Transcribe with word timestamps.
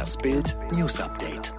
Das 0.00 0.16
Bild 0.16 0.56
News 0.72 0.98
Update. 0.98 1.52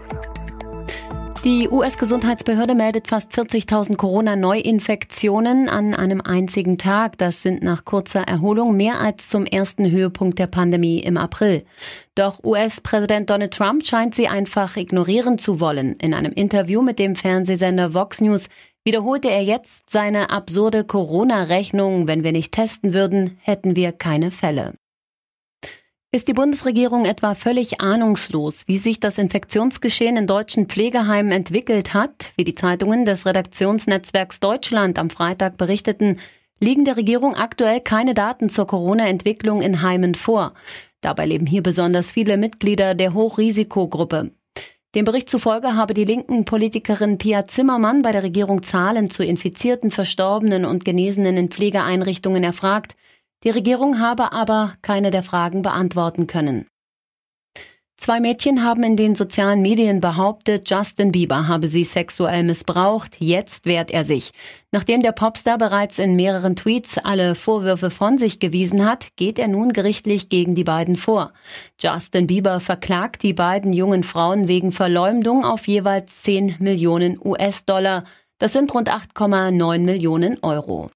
Die 1.44 1.70
US-Gesundheitsbehörde 1.70 2.74
meldet 2.74 3.08
fast 3.08 3.32
40.000 3.34 3.98
Corona-Neuinfektionen 3.98 5.70
an 5.70 5.94
einem 5.94 6.22
einzigen 6.22 6.80
Tag. 6.80 7.20
Das 7.20 7.44
sind 7.44 7.62
nach 7.62 7.86
kurzer 7.86 8.22
Erholung 8.22 8.76
mehr 8.76 9.00
als 9.00 9.30
zum 9.30 9.46
ersten 9.46 9.92
Höhepunkt 9.92 10.40
der 10.40 10.48
Pandemie 10.48 10.98
im 11.02 11.18
April. 11.18 11.66
Doch 12.16 12.44
US-Präsident 12.44 13.30
Donald 13.30 13.54
Trump 13.54 13.86
scheint 13.86 14.16
sie 14.16 14.28
einfach 14.28 14.76
ignorieren 14.76 15.38
zu 15.38 15.60
wollen. 15.60 15.94
In 15.98 16.16
einem 16.16 16.32
Interview 16.32 16.82
mit 16.82 16.98
dem 16.98 17.16
Fernsehsender 17.16 17.94
Vox 17.94 18.22
News 18.22 18.46
wiederholte 18.84 19.30
er 19.30 19.44
jetzt 19.44 19.88
seine 19.92 20.32
absurde 20.32 20.84
Corona-Rechnung. 20.84 22.08
Wenn 22.08 22.24
wir 22.24 22.32
nicht 22.32 22.54
testen 22.54 22.96
würden, 22.96 23.38
hätten 23.44 23.76
wir 23.76 23.92
keine 23.92 24.32
Fälle. 24.32 24.74
Ist 26.14 26.28
die 26.28 26.34
Bundesregierung 26.34 27.06
etwa 27.06 27.36
völlig 27.36 27.80
ahnungslos, 27.80 28.64
wie 28.68 28.78
sich 28.78 29.00
das 29.00 29.18
Infektionsgeschehen 29.18 30.18
in 30.18 30.28
deutschen 30.28 30.66
Pflegeheimen 30.66 31.32
entwickelt 31.32 31.94
hat? 31.94 32.34
Wie 32.36 32.44
die 32.44 32.54
Zeitungen 32.54 33.06
des 33.06 33.26
Redaktionsnetzwerks 33.26 34.42
Deutschland 34.42 35.00
am 35.00 35.10
Freitag 35.10 35.56
berichteten, 35.56 36.20
liegen 36.60 36.84
der 36.84 36.98
Regierung 36.98 37.36
aktuell 37.36 37.80
keine 37.80 38.14
Daten 38.14 38.50
zur 38.50 38.68
Corona-Entwicklung 38.68 39.62
in 39.62 39.82
Heimen 39.82 40.14
vor. 40.14 40.54
Dabei 41.00 41.28
leben 41.28 41.46
hier 41.46 41.64
besonders 41.64 42.12
viele 42.12 42.36
Mitglieder 42.36 42.94
der 42.94 43.14
Hochrisikogruppe. 43.14 44.32
Dem 44.94 45.06
Bericht 45.06 45.30
zufolge 45.30 45.76
habe 45.76 45.94
die 45.94 46.04
linken 46.04 46.44
Politikerin 46.44 47.20
Pia 47.20 47.48
Zimmermann 47.48 48.02
bei 48.02 48.12
der 48.12 48.24
Regierung 48.24 48.64
Zahlen 48.64 49.10
zu 49.10 49.24
Infizierten, 49.24 49.92
Verstorbenen 49.92 50.66
und 50.66 50.84
Genesenen 50.84 51.38
in 51.38 51.50
Pflegeeinrichtungen 51.50 52.44
erfragt. 52.44 52.98
Die 53.44 53.50
Regierung 53.50 54.00
habe 54.00 54.32
aber 54.32 54.74
keine 54.82 55.12
der 55.12 55.24
Fragen 55.24 55.62
beantworten 55.62 56.28
können. 56.28 56.68
Zwei 58.02 58.20
Mädchen 58.20 58.64
haben 58.64 58.82
in 58.82 58.98
den 58.98 59.14
sozialen 59.14 59.62
Medien 59.62 60.02
behauptet, 60.02 60.68
Justin 60.68 61.12
Bieber 61.12 61.48
habe 61.48 61.68
sie 61.68 61.84
sexuell 61.84 62.42
missbraucht. 62.42 63.18
Jetzt 63.20 63.68
wehrt 63.68 63.92
er 63.92 64.04
sich. 64.04 64.32
Nachdem 64.72 65.04
der 65.04 65.12
Popstar 65.12 65.60
bereits 65.60 66.00
in 66.00 66.16
mehreren 66.16 66.56
Tweets 66.56 66.98
alle 66.98 67.36
Vorwürfe 67.36 67.92
von 67.92 68.18
sich 68.18 68.40
gewiesen 68.40 68.86
hat, 68.86 69.10
geht 69.18 69.38
er 69.38 69.48
nun 69.48 69.72
gerichtlich 69.72 70.30
gegen 70.30 70.56
die 70.56 70.64
beiden 70.64 70.96
vor. 70.96 71.32
Justin 71.80 72.26
Bieber 72.26 72.60
verklagt 72.60 73.22
die 73.22 73.34
beiden 73.34 73.72
jungen 73.72 74.02
Frauen 74.04 74.48
wegen 74.48 74.72
Verleumdung 74.72 75.46
auf 75.46 75.68
jeweils 75.68 76.24
10 76.24 76.56
Millionen 76.58 77.20
US-Dollar. 77.24 78.06
Das 78.40 78.52
sind 78.54 78.74
rund 78.74 78.92
8,9 78.92 79.78
Millionen 79.78 80.40
Euro. 80.42 80.90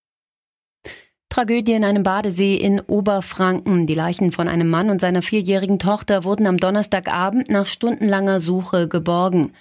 Tragödie 1.36 1.74
in 1.74 1.84
einem 1.84 2.04
Badesee 2.04 2.56
in 2.56 2.80
Oberfranken. 2.80 3.88
Die 3.88 3.94
Leichen 3.94 4.32
von 4.32 4.48
einem 4.48 4.70
Mann 4.70 4.90
und 4.90 5.02
seiner 5.02 5.22
vierjährigen 5.22 5.80
Tochter 5.80 6.24
wurden 6.24 6.48
am 6.48 6.56
Donnerstagabend 6.56 7.50
nach 7.50 7.66
stundenlanger 7.66 8.40
Suche 8.40 8.88
geborgen. 8.88 9.52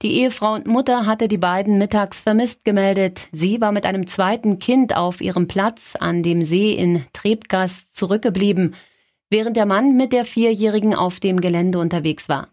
Die 0.00 0.20
Ehefrau 0.20 0.54
und 0.54 0.66
Mutter 0.66 1.04
hatte 1.04 1.28
die 1.28 1.36
beiden 1.36 1.76
mittags 1.76 2.22
vermisst 2.22 2.64
gemeldet. 2.64 3.28
Sie 3.30 3.60
war 3.60 3.72
mit 3.72 3.84
einem 3.84 4.06
zweiten 4.06 4.58
Kind 4.58 4.96
auf 4.96 5.20
ihrem 5.20 5.48
Platz 5.48 5.96
an 6.00 6.22
dem 6.22 6.46
See 6.46 6.72
in 6.72 7.04
Trebgast 7.12 7.94
zurückgeblieben, 7.94 8.74
während 9.28 9.58
der 9.58 9.66
Mann 9.66 9.98
mit 9.98 10.14
der 10.14 10.24
Vierjährigen 10.24 10.94
auf 10.94 11.20
dem 11.20 11.42
Gelände 11.42 11.78
unterwegs 11.78 12.30
war. 12.30 12.48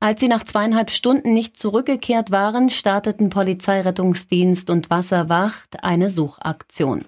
Als 0.00 0.20
sie 0.20 0.28
nach 0.28 0.44
zweieinhalb 0.44 0.90
Stunden 0.90 1.32
nicht 1.32 1.56
zurückgekehrt 1.56 2.30
waren, 2.30 2.68
starteten 2.68 3.30
Polizeirettungsdienst 3.30 4.68
und 4.68 4.90
Wasserwacht 4.90 5.82
eine 5.82 6.10
Suchaktion. 6.10 7.06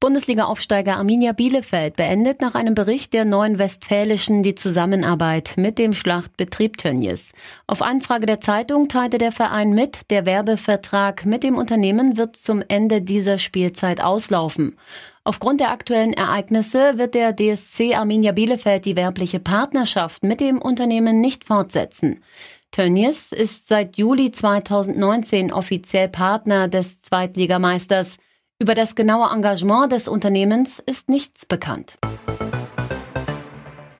Bundesliga-Aufsteiger 0.00 0.96
Arminia 0.96 1.32
Bielefeld 1.32 1.96
beendet 1.96 2.40
nach 2.40 2.54
einem 2.54 2.74
Bericht 2.74 3.12
der 3.12 3.26
Neuen 3.26 3.58
Westfälischen 3.58 4.42
die 4.42 4.54
Zusammenarbeit 4.54 5.52
mit 5.58 5.78
dem 5.78 5.92
Schlachtbetrieb 5.92 6.78
Tönnies. 6.78 7.32
Auf 7.66 7.82
Anfrage 7.82 8.24
der 8.24 8.40
Zeitung 8.40 8.88
teilte 8.88 9.18
der 9.18 9.30
Verein 9.30 9.74
mit, 9.74 10.08
der 10.08 10.24
Werbevertrag 10.24 11.26
mit 11.26 11.42
dem 11.42 11.58
Unternehmen 11.58 12.16
wird 12.16 12.36
zum 12.36 12.64
Ende 12.66 13.02
dieser 13.02 13.36
Spielzeit 13.36 14.02
auslaufen. 14.02 14.78
Aufgrund 15.22 15.60
der 15.60 15.70
aktuellen 15.70 16.14
Ereignisse 16.14 16.96
wird 16.96 17.14
der 17.14 17.36
DSC 17.36 17.94
Arminia 17.94 18.32
Bielefeld 18.32 18.86
die 18.86 18.96
werbliche 18.96 19.38
Partnerschaft 19.38 20.22
mit 20.22 20.40
dem 20.40 20.62
Unternehmen 20.62 21.20
nicht 21.20 21.44
fortsetzen. 21.44 22.24
Tönnies 22.70 23.32
ist 23.32 23.68
seit 23.68 23.98
Juli 23.98 24.32
2019 24.32 25.52
offiziell 25.52 26.08
Partner 26.08 26.68
des 26.68 27.02
Zweitligameisters. 27.02 28.16
Über 28.62 28.74
das 28.74 28.94
genaue 28.94 29.32
Engagement 29.34 29.90
des 29.90 30.06
Unternehmens 30.06 30.82
ist 30.84 31.08
nichts 31.08 31.46
bekannt. 31.46 31.96